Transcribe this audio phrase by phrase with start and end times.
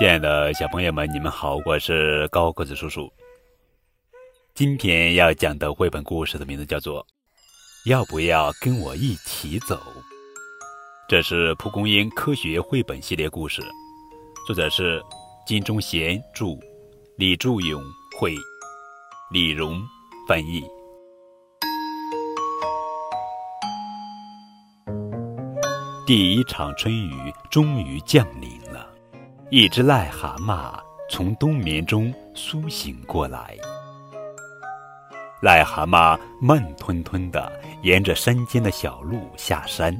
[0.00, 3.12] 亲爱的小朋友们，你们好，我是高个子叔叔。
[4.54, 7.04] 今天要讲的绘本故事的名字叫做
[7.84, 9.74] 《要不要跟我一起走》。
[11.06, 13.60] 这是蒲公英科学绘本系列故事，
[14.46, 15.02] 作者是
[15.46, 16.58] 金忠贤著，
[17.18, 17.82] 李祝勇
[18.18, 18.34] 绘，
[19.30, 19.82] 李荣
[20.26, 20.64] 翻译。
[26.06, 27.12] 第一场春雨
[27.50, 28.58] 终于降临，
[29.52, 30.78] 一只癞蛤蟆
[31.10, 33.56] 从冬眠中苏醒过来。
[35.42, 37.50] 癞蛤蟆慢吞吞地
[37.82, 39.92] 沿着山间的小路下山。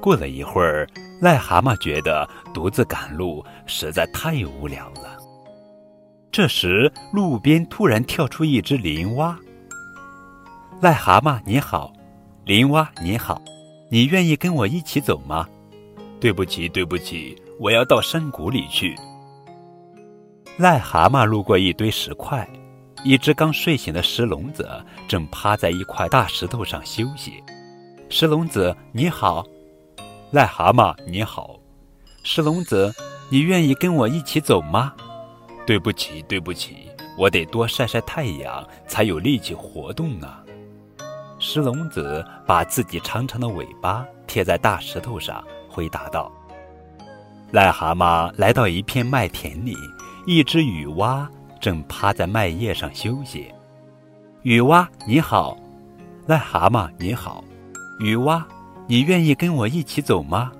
[0.00, 0.84] 过了一会儿，
[1.20, 5.16] 癞蛤蟆觉得独自赶路实在太无聊了。
[6.32, 9.38] 这时，路边突然跳出一只林蛙。
[10.82, 11.92] “癞蛤蟆你好，
[12.44, 13.40] 林蛙你好，
[13.92, 15.48] 你愿意跟我一起走吗
[16.18, 18.98] ？”“对不起，对不起，我要到山谷里去。”
[20.58, 22.48] 癞蛤蟆路过一堆石块。
[23.04, 24.68] 一只刚睡醒的石笼子
[25.08, 27.42] 正趴在一块大石头上休息。
[28.08, 29.44] 石笼子，你好，
[30.32, 31.58] 癞蛤蟆，你好，
[32.22, 32.94] 石笼子，
[33.28, 34.94] 你愿意跟我一起走吗？
[35.66, 40.28] 对不起，对不起，我得多晒晒太阳，才有力气活动呢。
[41.40, 46.30] 石笼子把自己长长的尾巴贴在大石头上，回答道
[47.52, 49.76] ：“癞蛤蟆来到一片麦田里，
[50.26, 51.28] 一只雨蛙。”
[51.62, 53.46] 正趴在麦叶上休息，
[54.42, 55.56] 雨蛙你好，
[56.26, 57.44] 癞蛤蟆你好，
[58.00, 58.44] 雨蛙，
[58.88, 60.50] 你愿意跟我一起走吗？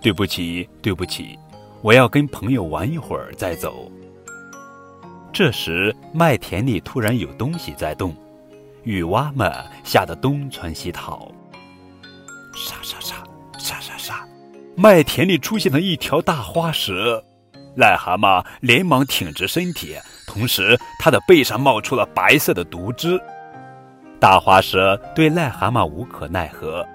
[0.00, 1.36] 对不起，对不起，
[1.82, 3.90] 我要跟朋友玩一会儿再走。
[5.32, 8.14] 这时，麦田里突然有东西在动，
[8.84, 11.28] 雨蛙们吓得东窜西逃。
[14.76, 17.22] 麦田里出现了一条大花蛇。
[17.76, 19.96] 癞蛤蟆连忙挺直身体，
[20.28, 23.20] 同时它的背上冒出了白色的毒汁。
[24.20, 26.86] 大花蛇对癞蛤蟆无可奈何，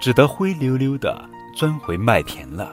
[0.00, 1.20] 只得灰溜溜地
[1.56, 2.72] 钻回麦田了。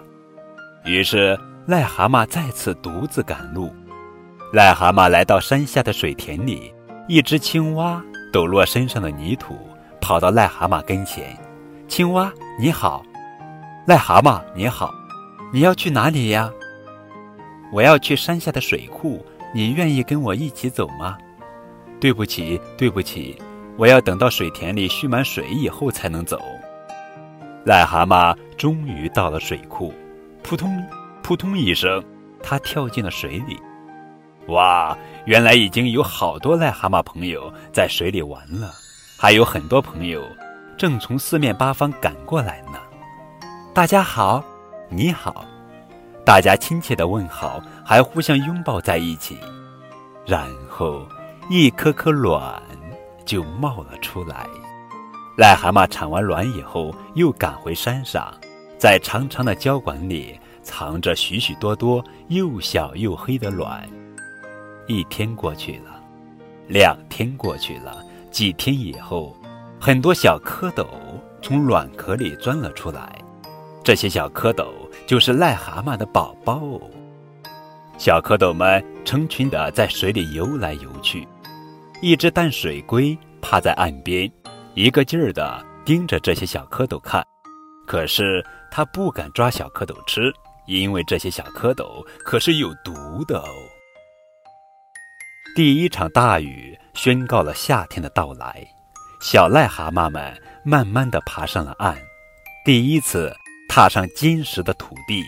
[0.85, 1.37] 于是
[1.67, 3.73] 癞蛤蟆再次独自赶路。
[4.53, 6.71] 癞蛤蟆来到山下的水田里，
[7.07, 9.57] 一只青蛙抖落身上的泥土，
[9.99, 11.35] 跑到癞蛤蟆跟前
[11.89, 13.03] ：“青蛙你好，
[13.87, 14.93] 癞蛤蟆你好，
[15.53, 16.51] 你要去哪里呀？”
[17.71, 19.25] 我要去山下的水库，
[19.55, 21.17] 你愿意跟我一起走吗？
[21.97, 23.41] 对不起，对不起，
[23.77, 26.37] 我要等到水田里蓄满水以后才能走。
[27.65, 29.93] 癞蛤蟆终于到了水库，
[30.43, 30.69] 扑通，
[31.23, 32.03] 扑通一声，
[32.43, 33.57] 它跳进了水里。
[34.47, 38.73] 哇，原来已经有好多癞蛤蟆朋友在水里玩了，
[39.17, 40.21] 还有很多朋友
[40.77, 42.61] 正从四面八方赶过来。
[43.77, 44.43] 大家好，
[44.89, 45.45] 你好。
[46.25, 49.37] 大家亲切的问好，还互相拥抱在一起，
[50.25, 51.05] 然后
[51.47, 52.59] 一颗颗卵
[53.23, 54.47] 就冒了出来。
[55.37, 58.33] 癞蛤蟆产完卵以后，又赶回山上，
[58.79, 63.87] 在长长的胶管里藏着许许多多又小又黑的卵。
[64.87, 66.01] 一天过去了，
[66.67, 69.37] 两天过去了，几天以后，
[69.79, 70.83] 很多小蝌蚪
[71.43, 73.15] 从卵壳里钻了出来。
[73.87, 74.67] 这些小蝌蚪
[75.05, 76.61] 就是癞蛤蟆的宝宝。
[77.97, 81.25] 小蝌蚪们成群地在水里游来游去。
[82.01, 84.29] 一只淡水龟趴在岸边，
[84.73, 87.25] 一个劲儿地盯着这些小蝌蚪看。
[87.87, 90.33] 可是它不敢抓小蝌蚪吃，
[90.65, 93.47] 因为这些小蝌蚪可是有毒的哦。
[95.55, 98.67] 第一场大雨宣告了夏天的到来。
[99.21, 101.95] 小癞蛤蟆们慢慢地爬上了岸，
[102.65, 103.33] 第一次。
[103.77, 105.23] 踏上坚实的土地，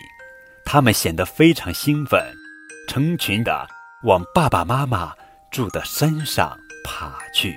[0.64, 2.20] 他们显得非常兴奋，
[2.88, 3.64] 成群的
[4.02, 5.14] 往爸爸妈妈
[5.52, 7.56] 住的山上爬去。